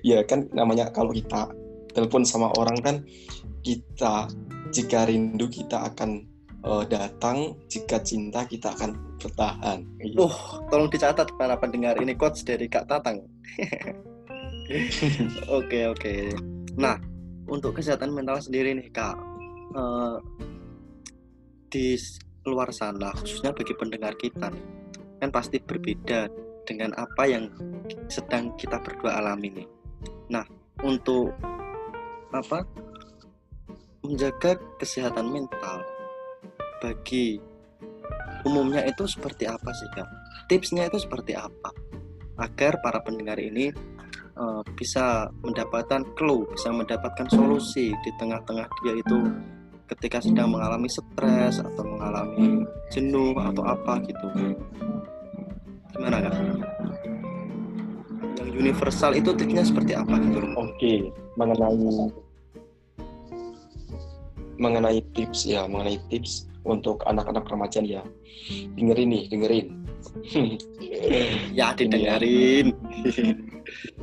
Ya 0.00 0.24
kan 0.24 0.48
namanya 0.56 0.88
kalau 0.88 1.12
kita 1.12 1.52
telepon 1.92 2.24
sama 2.24 2.48
orang 2.56 2.80
kan 2.80 2.96
kita 3.60 4.24
jika 4.72 5.04
rindu 5.04 5.52
kita 5.52 5.84
akan 5.92 6.24
uh, 6.64 6.80
datang 6.88 7.52
jika 7.68 8.00
cinta 8.00 8.48
kita 8.48 8.72
akan 8.72 8.96
bertahan. 9.20 9.84
Oh 10.16 10.32
tolong 10.72 10.88
dicatat 10.88 11.28
para 11.36 11.60
pendengar 11.60 12.00
ini 12.00 12.16
quotes 12.16 12.40
dari 12.40 12.72
Kak 12.72 12.88
Tatang. 12.88 13.20
Oke 15.50 15.90
oke. 15.90 15.98
Okay. 15.98 16.30
nah 16.78 16.94
untuk 17.50 17.76
kesehatan 17.76 18.14
mental 18.14 18.38
sendiri 18.38 18.72
nih 18.78 18.88
Kak 18.94 19.18
uh, 19.74 20.22
di 21.70 21.98
luar 22.46 22.70
sana 22.72 23.12
khususnya 23.18 23.52
bagi 23.52 23.74
pendengar 23.76 24.16
kita 24.16 24.48
nih 24.48 24.64
kan 25.20 25.28
pasti 25.28 25.60
berbeda 25.60 26.32
dengan 26.64 26.96
apa 26.96 27.28
yang 27.28 27.50
sedang 28.06 28.54
kita 28.56 28.80
berdua 28.80 29.20
alami 29.20 29.50
nih. 29.52 29.68
Nah, 30.30 30.46
untuk 30.86 31.34
apa? 32.30 32.64
Menjaga 34.00 34.56
kesehatan 34.80 35.28
mental 35.28 35.84
bagi 36.80 37.36
umumnya 38.48 38.86
itu 38.88 39.04
seperti 39.04 39.44
apa 39.44 39.70
sih, 39.76 39.88
Kak? 39.92 40.08
Tipsnya 40.48 40.88
itu 40.88 40.96
seperti 41.02 41.36
apa? 41.36 41.68
Agar 42.40 42.80
para 42.80 43.04
pendengar 43.04 43.36
ini 43.36 43.68
uh, 44.40 44.60
bisa 44.74 45.28
mendapatkan 45.44 46.02
clue, 46.16 46.48
bisa 46.56 46.72
mendapatkan 46.72 47.28
solusi 47.28 47.92
di 47.92 48.10
tengah-tengah 48.16 48.66
dia 48.82 48.94
itu 48.96 49.18
ketika 49.92 50.22
sedang 50.22 50.54
mengalami 50.54 50.88
stres 50.88 51.60
atau 51.60 51.84
mengalami 51.84 52.64
jenuh 52.88 53.36
atau 53.36 53.62
apa 53.68 54.00
gitu. 54.08 54.26
Gimana 55.92 56.24
kak? 56.24 56.34
Yang 58.40 58.50
universal 58.56 59.12
itu 59.18 59.30
triknya 59.36 59.66
seperti 59.66 59.92
apa 59.98 60.16
gitu 60.22 60.40
oke 60.56 60.94
mengenai 61.36 62.08
mengenai 64.60 65.00
tips 65.12 65.48
ya 65.50 65.66
mengenai 65.66 65.98
tips 66.08 66.46
untuk 66.62 67.02
anak-anak 67.04 67.44
remaja 67.50 67.82
ya. 67.82 68.02
Dengerin 68.78 69.08
nih 69.10 69.24
dengerin. 69.28 69.66
Ya. 71.52 71.76
didengerin 71.76 72.72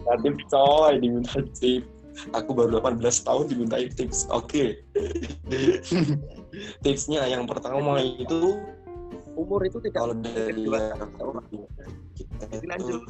ya, 0.05 0.13
tips 0.23 0.43
coy 0.49 0.93
diminta 1.01 1.39
tips 1.55 1.97
aku 2.33 2.49
baru 2.57 2.81
18 2.81 3.27
tahun 3.27 3.45
diminta 3.49 3.77
tips. 3.93 4.25
Oke. 4.33 4.81
Okay. 4.97 6.17
tipsnya 6.83 7.21
yang 7.29 7.45
pertama 7.45 8.01
itu 8.01 8.57
umur 9.37 9.61
itu 9.61 9.77
tidak 9.85 10.01
kalau 10.01 10.15
dari 10.17 10.65
kita 12.17 12.45
lanjut. 12.65 13.01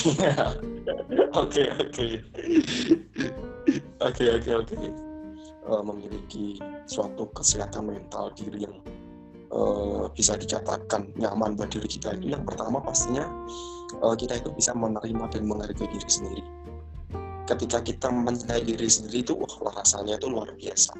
Oke 1.36 1.68
oke. 1.76 2.06
Oke 4.00 4.24
oke 4.32 4.50
oke. 4.56 4.76
Eh, 5.60 5.82
memiliki 5.84 6.56
suatu 6.88 7.28
kesehatan 7.36 7.92
mental 7.92 8.32
diri 8.32 8.64
yang 8.64 8.80
uh, 9.50 10.06
bisa 10.14 10.38
dikatakan 10.38 11.10
nyaman 11.18 11.58
buat 11.58 11.70
diri 11.70 11.86
kita. 11.86 12.16
Itu 12.18 12.34
yang 12.34 12.46
pertama 12.46 12.78
pastinya 12.82 13.26
uh, 14.02 14.14
kita 14.14 14.38
itu 14.38 14.50
bisa 14.54 14.72
menerima 14.74 15.24
dan 15.30 15.42
menghargai 15.46 15.90
diri 15.90 16.10
sendiri. 16.10 16.44
Ketika 17.50 17.82
kita 17.82 18.08
mencintai 18.14 18.62
diri 18.62 18.86
sendiri 18.86 19.26
itu 19.26 19.34
wah 19.34 19.74
rasanya 19.74 20.16
itu 20.18 20.30
luar 20.30 20.54
biasa. 20.54 20.94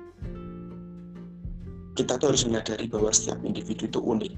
Kita 1.94 2.16
tuh 2.18 2.34
harus 2.34 2.42
menyadari 2.46 2.86
bahwa 2.90 3.10
setiap 3.14 3.38
individu 3.46 3.86
itu 3.86 4.00
unik. 4.02 4.34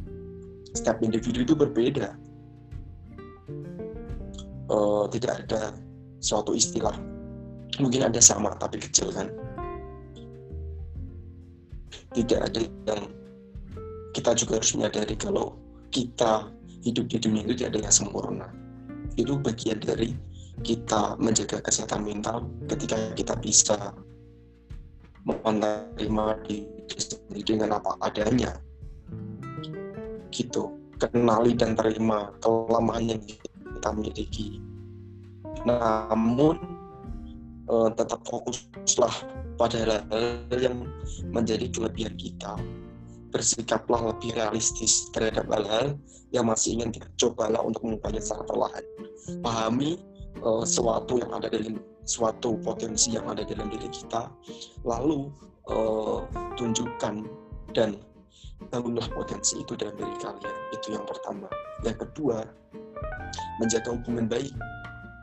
Setiap 0.77 0.99
individu 1.05 1.45
itu 1.45 1.55
berbeda. 1.57 2.17
Uh, 4.73 5.05
tidak 5.13 5.45
ada 5.45 5.77
suatu 6.21 6.57
istilah. 6.57 6.97
Mungkin 7.81 8.09
ada 8.09 8.21
sama 8.21 8.53
tapi 8.61 8.81
kecil 8.81 9.13
kan. 9.13 9.29
Tidak 12.13 12.41
ada 12.45 12.61
yang 12.61 13.22
kita 14.13 14.37
juga 14.37 14.61
harus 14.61 14.73
menyadari 14.77 15.17
kalau 15.17 15.57
kita 15.93 16.49
hidup 16.85 17.09
di 17.09 17.17
dunia 17.21 17.43
itu 17.49 17.61
tidak 17.61 17.77
ada 17.77 17.81
yang 17.89 17.95
sempurna. 17.95 18.49
Itu 19.17 19.41
bagian 19.41 19.81
dari 19.81 20.13
kita 20.61 21.17
menjaga 21.17 21.65
kesehatan 21.65 22.05
mental 22.05 22.45
ketika 22.69 22.97
kita 23.17 23.35
bisa 23.41 23.79
menerima 25.25 26.25
diri 26.45 27.41
dengan 27.45 27.81
apa 27.81 27.97
adanya. 28.05 28.53
Gitu. 30.33 30.77
Kenali 31.01 31.59
dan 31.59 31.75
terima 31.75 32.31
kelemahan 32.39 33.19
yang 33.19 33.23
kita 33.27 33.91
miliki. 33.91 34.63
Namun 35.67 36.57
eh, 37.67 37.89
tetap 37.99 38.23
fokuslah 38.29 39.15
pada 39.59 39.77
hal-hal 39.83 40.59
yang 40.59 40.79
menjadi 41.35 41.67
kelebihan 41.75 42.15
kita 42.15 42.55
bersikaplah 43.33 44.13
lebih 44.13 44.37
realistis 44.37 45.09
terhadap 45.17 45.49
hal-hal 45.49 45.97
yang 46.31 46.47
masih 46.47 46.79
ingin 46.79 46.93
kita 46.93 47.09
cobalah 47.17 47.65
untuk 47.65 47.83
mengubahnya 47.83 48.21
secara 48.21 48.45
perlahan. 48.45 48.85
Pahami 49.41 49.99
uh, 50.45 50.63
sesuatu 50.63 51.19
yang 51.19 51.33
ada 51.33 51.49
dalam 51.49 51.81
suatu 52.05 52.59
potensi 52.61 53.15
yang 53.15 53.27
ada 53.31 53.47
dalam 53.47 53.71
diri 53.71 53.87
kita 53.89 54.27
lalu 54.83 55.31
uh, 55.71 56.27
tunjukkan 56.59 57.25
dan 57.73 57.97
bangunlah 58.71 59.07
potensi 59.11 59.65
itu 59.65 59.75
dalam 59.75 59.97
diri 59.97 60.15
kalian. 60.21 60.57
Itu 60.77 60.95
yang 60.95 61.05
pertama. 61.09 61.49
Yang 61.83 62.07
kedua 62.07 62.47
menjaga 63.59 63.97
hubungan 63.97 64.29
baik. 64.29 64.53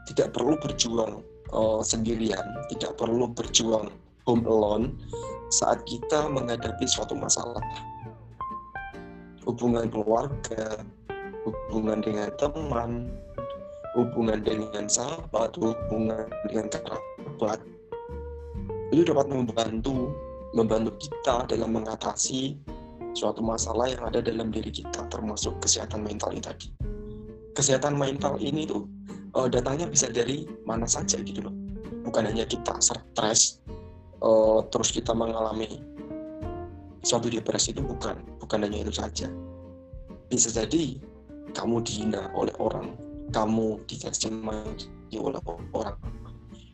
Tidak 0.09 0.33
perlu 0.33 0.57
berjuang 0.57 1.21
uh, 1.53 1.81
sendirian. 1.85 2.41
Tidak 2.73 2.97
perlu 2.97 3.29
berjuang 3.29 3.93
home 4.25 4.45
alone 4.45 4.97
saat 5.49 5.81
kita 5.89 6.29
menghadapi 6.29 6.85
suatu 6.85 7.17
masalah 7.17 7.61
hubungan 9.47 9.87
keluarga 9.87 10.83
hubungan 11.47 12.03
dengan 12.03 12.29
teman 12.35 13.07
hubungan 13.97 14.39
dengan 14.45 14.85
sahabat, 14.85 15.57
hubungan 15.57 16.29
dengan 16.49 16.67
kerabat, 16.69 17.59
itu 18.93 19.01
dapat 19.05 19.27
membantu 19.29 20.13
membantu 20.53 20.97
kita 20.97 21.45
dalam 21.49 21.77
mengatasi 21.77 22.57
suatu 23.13 23.41
masalah 23.41 23.89
yang 23.89 24.01
ada 24.05 24.21
dalam 24.21 24.53
diri 24.53 24.69
kita, 24.69 25.05
termasuk 25.09 25.57
kesehatan 25.61 26.05
mental 26.05 26.33
ini 26.33 26.41
tadi. 26.41 26.69
Kesehatan 27.57 27.97
mental 27.97 28.37
ini 28.37 28.69
tuh 28.69 28.85
uh, 29.33 29.49
datangnya 29.49 29.89
bisa 29.89 30.09
dari 30.09 30.45
mana 30.65 30.85
saja 30.85 31.17
gitu 31.21 31.41
loh. 31.41 31.53
Bukan 32.05 32.25
hanya 32.29 32.45
kita 32.45 32.77
stres, 32.81 33.61
uh, 34.21 34.61
terus 34.69 34.93
kita 34.93 35.13
mengalami 35.13 35.81
suatu 37.03 37.31
depresi 37.31 37.71
itu 37.71 37.81
bukan, 37.83 38.19
bukan 38.39 38.59
hanya 38.65 38.83
itu 38.83 38.93
saja. 38.93 39.27
Bisa 40.29 40.53
jadi 40.53 40.99
kamu 41.55 41.81
dihina 41.81 42.29
oleh 42.37 42.53
orang, 42.61 42.93
kamu 43.33 43.81
dikasih 43.89 44.29
oleh 45.17 45.41
orang. 45.73 45.97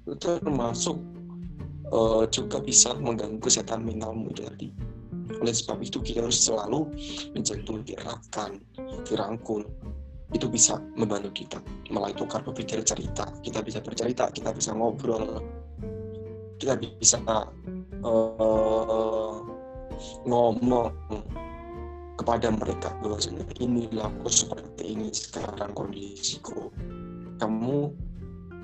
Itu 0.06 0.14
termasuk 0.20 0.98
uh, 1.92 2.24
juga 2.30 2.62
bisa 2.62 2.94
mengganggu 2.98 3.42
kesehatan 3.42 3.86
mentalmu 3.86 4.30
itu 4.34 4.44
tadi. 4.46 4.70
Oleh 5.42 5.54
sebab 5.54 5.82
itu 5.82 5.98
kita 6.02 6.22
harus 6.22 6.38
selalu 6.38 6.86
menjentuh 7.34 7.82
diarahkan 7.82 8.62
dirangkul. 9.10 9.66
Itu 10.34 10.50
bisa 10.50 10.82
membantu 10.98 11.32
kita. 11.46 11.60
Malah 11.90 12.12
itu 12.14 12.26
karena 12.28 12.46
berpikir 12.52 12.82
cerita. 12.86 13.26
Kita 13.42 13.62
bisa 13.66 13.80
bercerita 13.82 14.30
kita 14.30 14.54
bisa 14.54 14.74
ngobrol. 14.74 15.42
Kita 16.62 16.78
bisa 16.78 17.18
uh, 18.06 19.55
ngomong 20.28 20.92
kepada 22.16 22.48
mereka 22.48 22.96
bahwasanya 23.04 23.44
inilah 23.60 24.08
aku 24.08 24.32
seperti 24.32 24.96
ini 24.96 25.12
sekarang 25.12 25.76
kondisiku. 25.76 26.72
Kamu 27.36 27.92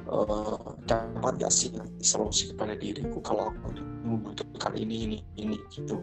uh, 0.07 0.71
dapat 0.87 1.33
gak 1.43 1.51
sih 1.51 1.75
solusi 1.99 2.55
kepada 2.55 2.79
diriku 2.79 3.19
kalau 3.19 3.51
aku 3.51 3.75
membutuhkan 4.07 4.73
ini 4.79 4.95
ini 5.07 5.19
ini 5.35 5.57
gitu? 5.75 5.99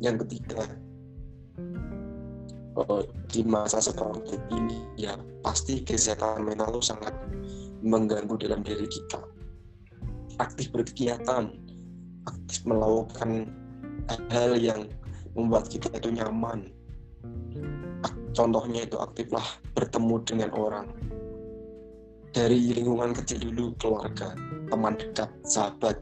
Yang 0.00 0.24
ketiga 0.24 0.64
uh, 2.80 3.04
di 3.28 3.44
masa 3.44 3.84
seperti 3.84 4.40
ini 4.56 4.80
ya 4.96 5.20
pasti 5.44 5.84
kesehatan 5.84 6.48
mental 6.48 6.80
itu 6.80 6.90
sangat 6.96 7.12
mengganggu 7.84 8.40
dalam 8.40 8.64
diri 8.64 8.88
kita. 8.88 9.20
Aktif 10.40 10.72
berkegiatan 10.72 11.66
aktif 12.26 12.66
melakukan 12.66 13.50
hal 14.30 14.58
yang 14.58 14.86
membuat 15.36 15.68
kita 15.68 15.92
itu 15.94 16.10
nyaman. 16.14 16.70
Contohnya 18.36 18.84
itu 18.84 19.00
aktiflah 19.00 19.44
bertemu 19.72 20.16
dengan 20.28 20.50
orang. 20.52 20.86
Dari 22.36 22.76
lingkungan 22.76 23.16
kecil 23.16 23.48
dulu, 23.48 23.72
keluarga, 23.80 24.36
teman 24.68 24.94
dekat, 25.00 25.32
sahabat. 25.48 25.96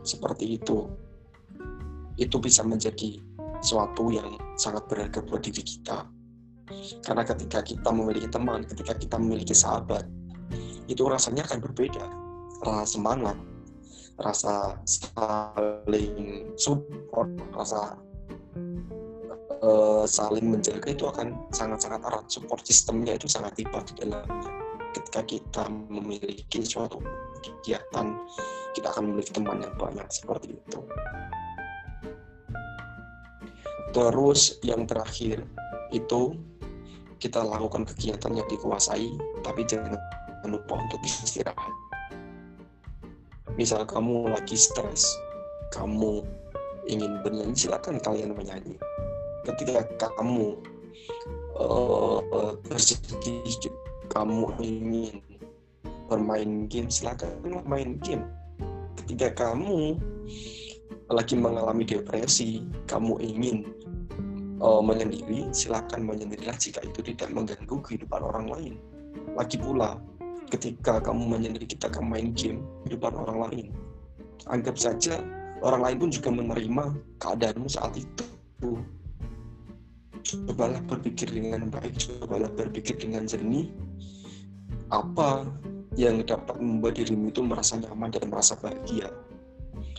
Seperti 0.00 0.56
itu. 0.56 0.88
Itu 2.16 2.40
bisa 2.40 2.64
menjadi 2.64 3.20
suatu 3.60 4.08
yang 4.08 4.40
sangat 4.56 4.88
berharga 4.88 5.20
buat 5.20 5.44
diri 5.44 5.60
kita. 5.60 6.08
Karena 7.04 7.22
ketika 7.22 7.60
kita 7.60 7.88
memiliki 7.92 8.32
teman, 8.32 8.64
ketika 8.64 8.96
kita 8.96 9.20
memiliki 9.20 9.52
sahabat, 9.52 10.08
itu 10.88 11.04
rasanya 11.04 11.44
akan 11.44 11.60
berbeda. 11.60 12.04
Rasa 12.64 12.96
semangat, 12.96 13.36
rasa 14.16 14.80
saling 14.86 16.48
support, 16.56 17.28
rasa 17.52 18.00
uh, 19.60 20.04
saling 20.08 20.48
menjaga 20.48 20.88
itu 20.92 21.04
akan 21.04 21.36
sangat-sangat 21.52 22.00
erat. 22.00 22.24
Support 22.32 22.64
sistemnya 22.64 23.16
itu 23.16 23.28
sangat 23.28 23.56
tiba 23.60 23.80
di 23.84 23.92
dalamnya. 24.00 24.50
Ketika 24.96 25.20
kita 25.28 25.64
memiliki 25.68 26.64
suatu 26.64 27.00
kegiatan 27.44 28.16
kita 28.76 28.92
akan 28.92 29.08
memiliki 29.08 29.32
teman 29.32 29.64
yang 29.64 29.72
banyak 29.80 30.04
seperti 30.12 30.52
itu. 30.52 30.80
Terus 33.96 34.60
yang 34.60 34.84
terakhir 34.84 35.40
itu 35.88 36.36
kita 37.16 37.40
lakukan 37.40 37.88
kegiatan 37.88 38.36
yang 38.36 38.44
dikuasai 38.52 39.08
tapi 39.40 39.64
jangan 39.64 39.96
lupa 40.44 40.76
untuk 40.76 41.00
istirahat 41.00 41.72
misal 43.56 43.88
kamu 43.88 44.28
lagi 44.32 44.56
stres 44.56 45.16
kamu 45.72 46.22
ingin 46.86 47.18
bernyanyi 47.24 47.56
silakan 47.56 47.98
kalian 47.98 48.32
menyanyi. 48.36 48.78
Ketika 49.42 49.82
kamu 50.12 50.60
uh, 51.58 52.20
bersedih 52.68 53.42
kamu 54.12 54.54
ingin 54.62 55.18
bermain 56.06 56.70
game 56.70 56.88
silakan 56.92 57.32
main 57.66 57.98
game. 58.00 58.22
Ketika 59.02 59.34
kamu 59.34 59.98
lagi 61.10 61.34
mengalami 61.38 61.86
depresi 61.86 62.62
kamu 62.90 63.18
ingin 63.22 63.66
uh, 64.62 64.82
menyendiri 64.82 65.50
silakan 65.50 66.06
menyendirilah 66.06 66.54
jika 66.58 66.82
itu 66.82 67.02
tidak 67.14 67.30
mengganggu 67.34 67.76
kehidupan 67.82 68.22
orang 68.22 68.46
lain. 68.50 68.74
Lagi 69.34 69.58
pula 69.58 69.98
ketika 70.46 71.02
kamu 71.02 71.36
menyendiri 71.36 71.66
kita 71.66 71.90
akan 71.90 72.06
main 72.06 72.30
game 72.32 72.62
kehidupan 72.86 73.14
orang 73.18 73.38
lain. 73.50 73.66
Anggap 74.46 74.78
saja 74.78 75.18
orang 75.62 75.82
lain 75.82 75.96
pun 76.06 76.10
juga 76.14 76.30
menerima 76.30 76.84
keadaanmu 77.18 77.66
saat 77.66 77.98
itu. 77.98 78.24
Cobalah 80.26 80.82
berpikir 80.86 81.30
dengan 81.30 81.70
baik 81.70 81.98
cobalah 81.98 82.50
berpikir 82.50 82.98
dengan 82.98 83.26
jernih. 83.26 83.70
Apa 84.90 85.46
yang 85.98 86.22
dapat 86.22 86.62
membuat 86.62 86.98
dirimu 86.98 87.30
itu 87.30 87.42
merasa 87.42 87.78
nyaman 87.78 88.10
dan 88.14 88.30
merasa 88.30 88.54
bahagia? 88.58 89.10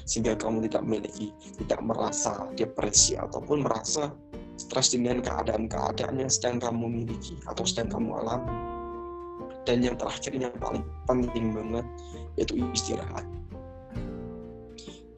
Sehingga 0.07 0.39
kamu 0.39 0.67
tidak 0.71 0.83
memiliki 0.87 1.35
tidak 1.63 1.83
merasa 1.83 2.47
depresi 2.55 3.19
ataupun 3.19 3.67
merasa 3.67 4.15
stres 4.55 4.95
dengan 4.95 5.19
keadaan-keadaan 5.19 6.23
yang 6.23 6.31
sedang 6.31 6.57
kamu 6.57 7.03
miliki 7.03 7.35
atau 7.45 7.67
sedang 7.67 7.91
kamu 7.93 8.09
alami 8.23 8.76
dan 9.67 9.83
yang 9.83 9.99
terakhir 9.99 10.31
yang 10.31 10.55
paling 10.63 10.87
penting 11.03 11.51
banget 11.51 11.85
yaitu 12.39 12.55
istirahat 12.71 13.27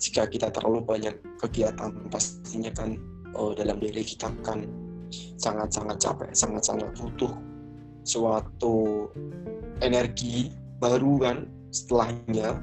jika 0.01 0.25
kita 0.25 0.49
terlalu 0.49 0.81
banyak 0.81 1.13
kegiatan 1.37 1.93
pastinya 2.09 2.73
kan 2.73 2.97
oh, 3.35 3.53
dalam 3.53 3.77
diri 3.77 4.01
kita 4.01 4.31
kan 4.41 4.63
sangat-sangat 5.39 5.97
capek, 5.99 6.29
sangat-sangat 6.31 6.89
butuh 6.99 7.33
suatu 8.03 9.07
energi 9.83 10.53
baru 10.79 11.13
kan 11.19 11.37
setelahnya. 11.69 12.57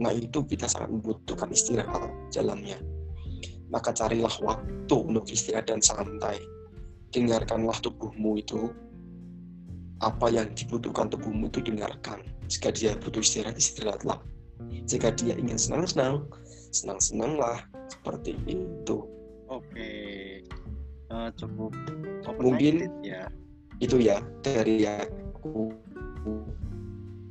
Nah 0.00 0.12
itu 0.14 0.42
kita 0.46 0.66
sangat 0.66 0.90
membutuhkan 0.94 1.50
istirahat 1.52 2.10
jalannya. 2.32 2.78
Maka 3.72 3.94
carilah 3.94 4.32
waktu 4.44 4.96
untuk 4.96 5.24
istirahat 5.28 5.68
dan 5.68 5.80
santai. 5.80 6.40
Dengarkanlah 7.12 7.76
tubuhmu 7.80 8.40
itu 8.40 8.72
apa 10.02 10.26
yang 10.28 10.50
dibutuhkan 10.52 11.08
tubuhmu 11.08 11.48
itu 11.48 11.62
dengarkan. 11.62 12.26
Jika 12.50 12.74
dia 12.74 12.98
butuh 12.98 13.22
istirahat, 13.22 13.56
istirahatlah. 13.56 14.18
Jika 14.84 15.14
dia 15.14 15.38
ingin 15.38 15.56
senang-senang, 15.56 16.26
senang-senanglah. 16.74 17.62
Seperti 17.88 18.34
itu. 18.50 19.06
Oke, 19.46 19.90
uh, 21.12 21.28
cukup. 21.38 21.72
Mungkin 22.40 22.88
ya. 23.04 23.30
itu 23.78 24.00
ya 24.00 24.18
dari 24.42 24.88
aku. 24.88 25.70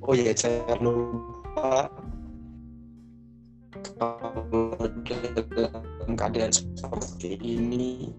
Oh 0.02 0.16
ya, 0.18 0.34
jangan 0.34 0.80
lupa 0.82 1.90
kalau 3.98 4.78
dalam 5.06 6.14
keadaan 6.18 6.52
seperti 6.52 7.38
ini 7.42 8.12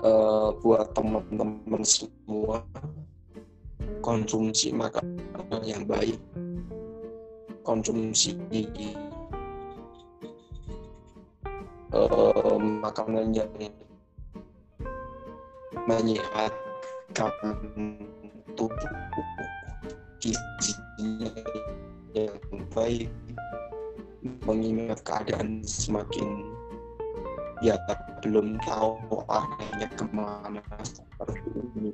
uh, 0.00 0.52
buat 0.60 0.92
teman-teman 0.92 1.82
semua 1.82 2.62
konsumsi 4.00 4.72
makanan 4.72 5.62
yang 5.64 5.82
baik. 5.84 6.18
Konsumsi 7.66 8.38
uh, 11.96 12.58
makanan 12.60 13.34
yang 13.34 13.50
menyehatkan 15.86 17.32
tubuh 18.58 18.96
gizinya 20.18 21.30
yang 22.14 22.62
baik 22.74 23.10
mengingat 24.42 24.98
keadaan 25.06 25.62
semakin 25.62 26.42
ya 27.62 27.78
belum 28.20 28.58
tahu 28.66 28.98
arahnya 29.30 29.88
ke 29.94 30.04
mana 30.10 30.62
seperti 30.82 31.50
ini 31.78 31.90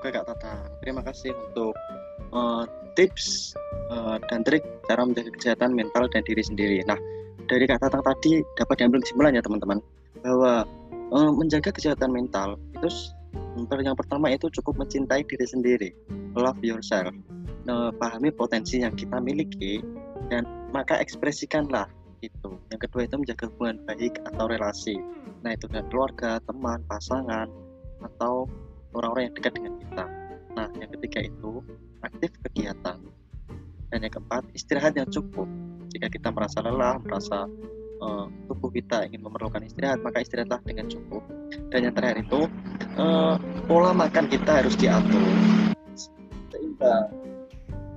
Oke 0.00 0.16
Kak 0.16 0.32
Tata, 0.32 0.64
terima 0.80 1.04
kasih 1.04 1.36
untuk 1.36 1.76
uh, 2.32 2.64
tips 2.96 3.52
uh, 3.92 4.16
dan 4.32 4.40
trik 4.40 4.64
cara 4.88 5.04
menjaga 5.04 5.28
kesehatan 5.36 5.76
mental 5.76 6.08
dan 6.08 6.24
diri 6.24 6.40
sendiri. 6.40 6.80
Nah, 6.88 6.96
dari 7.44 7.68
Kak 7.68 7.84
Tata 7.84 8.00
tadi 8.00 8.40
dapat 8.56 8.80
diambil 8.80 9.04
kesimpulan 9.04 9.36
ya 9.36 9.44
teman-teman 9.44 9.84
bahwa 10.24 10.64
uh, 11.12 11.30
menjaga 11.36 11.68
kesehatan 11.68 12.16
mental 12.16 12.56
itu 12.80 12.88
yang 13.60 13.92
pertama 13.92 14.32
itu 14.32 14.48
cukup 14.48 14.80
mencintai 14.80 15.20
diri 15.20 15.44
sendiri, 15.44 15.92
love 16.32 16.64
yourself, 16.64 17.12
uh, 17.68 17.92
pahami 17.92 18.32
potensi 18.32 18.80
yang 18.80 18.96
kita 18.96 19.20
miliki 19.20 19.84
dan 20.32 20.48
maka 20.72 20.96
ekspresikanlah 20.96 21.92
itu. 22.24 22.56
Yang 22.72 22.88
kedua 22.88 23.04
itu 23.04 23.20
menjaga 23.20 23.52
hubungan 23.52 23.76
baik 23.84 24.16
atau 24.32 24.48
relasi. 24.48 24.96
Nah 25.44 25.52
itu 25.52 25.68
dengan 25.68 25.92
keluarga, 25.92 26.40
teman, 26.48 26.80
pasangan, 26.88 27.52
atau 28.00 28.48
orang-orang 28.94 29.30
yang 29.30 29.34
dekat 29.36 29.52
dengan 29.56 29.72
kita. 29.78 30.04
Nah, 30.54 30.68
yang 30.78 30.90
ketiga 30.98 31.20
itu 31.30 31.62
aktif 32.02 32.30
kegiatan. 32.48 32.98
Dan 33.90 33.98
yang 34.06 34.12
keempat, 34.14 34.46
istirahat 34.54 34.94
yang 34.94 35.08
cukup. 35.10 35.46
Jika 35.90 36.06
kita 36.06 36.30
merasa 36.30 36.62
lelah, 36.62 37.02
merasa 37.02 37.50
uh, 37.98 38.26
tubuh 38.46 38.70
kita 38.70 39.06
ingin 39.10 39.26
memerlukan 39.26 39.62
istirahat, 39.66 39.98
maka 40.02 40.22
istirahatlah 40.22 40.62
dengan 40.62 40.86
cukup. 40.86 41.22
Dan 41.74 41.90
yang 41.90 41.94
terakhir 41.94 42.22
itu, 42.22 42.46
uh, 42.98 43.34
pola 43.66 43.90
makan 43.90 44.30
kita 44.30 44.62
harus 44.62 44.78
diatur. 44.78 45.26
Seimbang, 46.54 47.10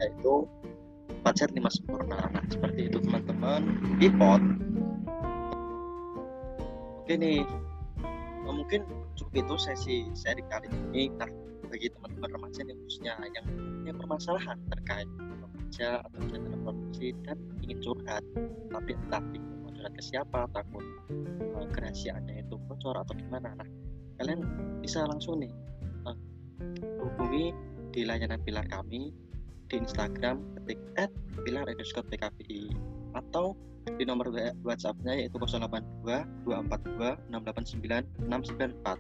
yaitu 0.02 0.50
4 1.24 1.40
set 1.40 1.52
5 1.54 1.70
sempurna. 1.70 2.20
Nah, 2.34 2.44
seperti 2.50 2.90
itu 2.90 2.98
teman-teman. 3.00 3.62
Ipot. 4.02 4.42
Oke 7.04 7.20
nih, 7.20 7.44
mungkin 8.48 8.88
cukup 9.18 9.34
itu 9.46 9.56
sesi 9.58 9.98
seri 10.18 10.44
kali 10.50 10.68
ini 10.70 11.10
bagi 11.70 11.90
teman-teman 11.90 12.30
remaja 12.38 12.62
yang 12.62 12.78
khususnya 12.86 13.14
yang 13.34 13.46
punya 13.50 13.94
permasalahan 13.98 14.58
terkait 14.70 15.10
remaja 15.18 16.06
atau 16.06 16.22
dalam 16.30 16.62
produksi 16.62 17.18
dan 17.26 17.38
ingin 17.66 17.82
curhat. 17.82 18.24
Tapi 18.70 18.92
entah 18.94 19.24
bingung 19.34 19.66
mau 19.66 19.74
curhat 19.74 19.94
ke 19.98 20.04
siapa 20.06 20.46
takut 20.54 20.86
uh, 21.58 21.66
kerahasiaannya 21.74 22.46
itu 22.46 22.56
bocor 22.70 22.94
atau 22.94 23.14
gimana. 23.18 23.58
Nah 23.58 23.70
kalian 24.22 24.46
bisa 24.86 25.02
langsung 25.10 25.42
nih 25.42 25.50
uh, 26.06 26.18
hubungi 27.02 27.58
di 27.90 28.06
layanan 28.06 28.42
pilar 28.46 28.70
kami 28.70 29.10
di 29.70 29.76
Instagram 29.82 30.46
ketik 30.62 30.82
at 31.02 31.10
pilar 31.42 31.66
atau 33.14 33.58
di 34.00 34.04
nomor 34.08 34.32
WhatsApp-nya 34.64 35.26
yaitu 35.26 35.36
082 35.38 36.04
242 36.48 37.30
689 37.30 38.08
694 38.28 39.00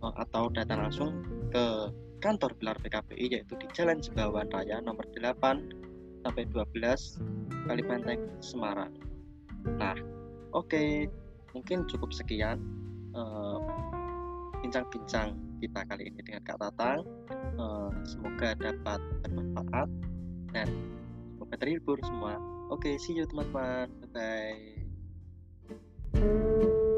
atau 0.00 0.48
datang 0.54 0.80
langsung 0.88 1.10
ke 1.52 1.92
kantor 2.20 2.52
Pilar 2.60 2.76
PKPI 2.80 3.26
yaitu 3.40 3.56
di 3.56 3.66
Jalan 3.72 3.98
Jembawan 4.00 4.48
Raya 4.52 4.80
nomor 4.84 5.04
8 5.12 6.24
sampai 6.24 6.44
12 6.52 7.66
Kalibanteng 7.68 8.20
Semarang. 8.44 8.92
Nah, 9.80 9.96
oke, 10.52 10.68
okay. 10.68 11.08
mungkin 11.56 11.88
cukup 11.88 12.12
sekian 12.12 12.60
eh, 13.16 13.58
bincang-bincang 14.60 15.32
uh, 15.32 15.58
kita 15.60 15.80
kali 15.88 16.12
ini 16.12 16.20
dengan 16.24 16.42
Kak 16.44 16.60
Tatang. 16.60 17.00
Uh, 17.56 17.88
semoga 18.04 18.56
dapat 18.56 19.00
bermanfaat 19.24 19.88
dan 20.52 20.68
semoga 21.36 21.56
terhibur 21.60 21.96
semua. 22.04 22.36
Oke, 22.70 22.86
okay, 22.86 22.98
see 23.02 23.18
you 23.18 23.26
teman-teman. 23.26 23.90
Bye. 24.14 24.78
-bye. 26.14 26.89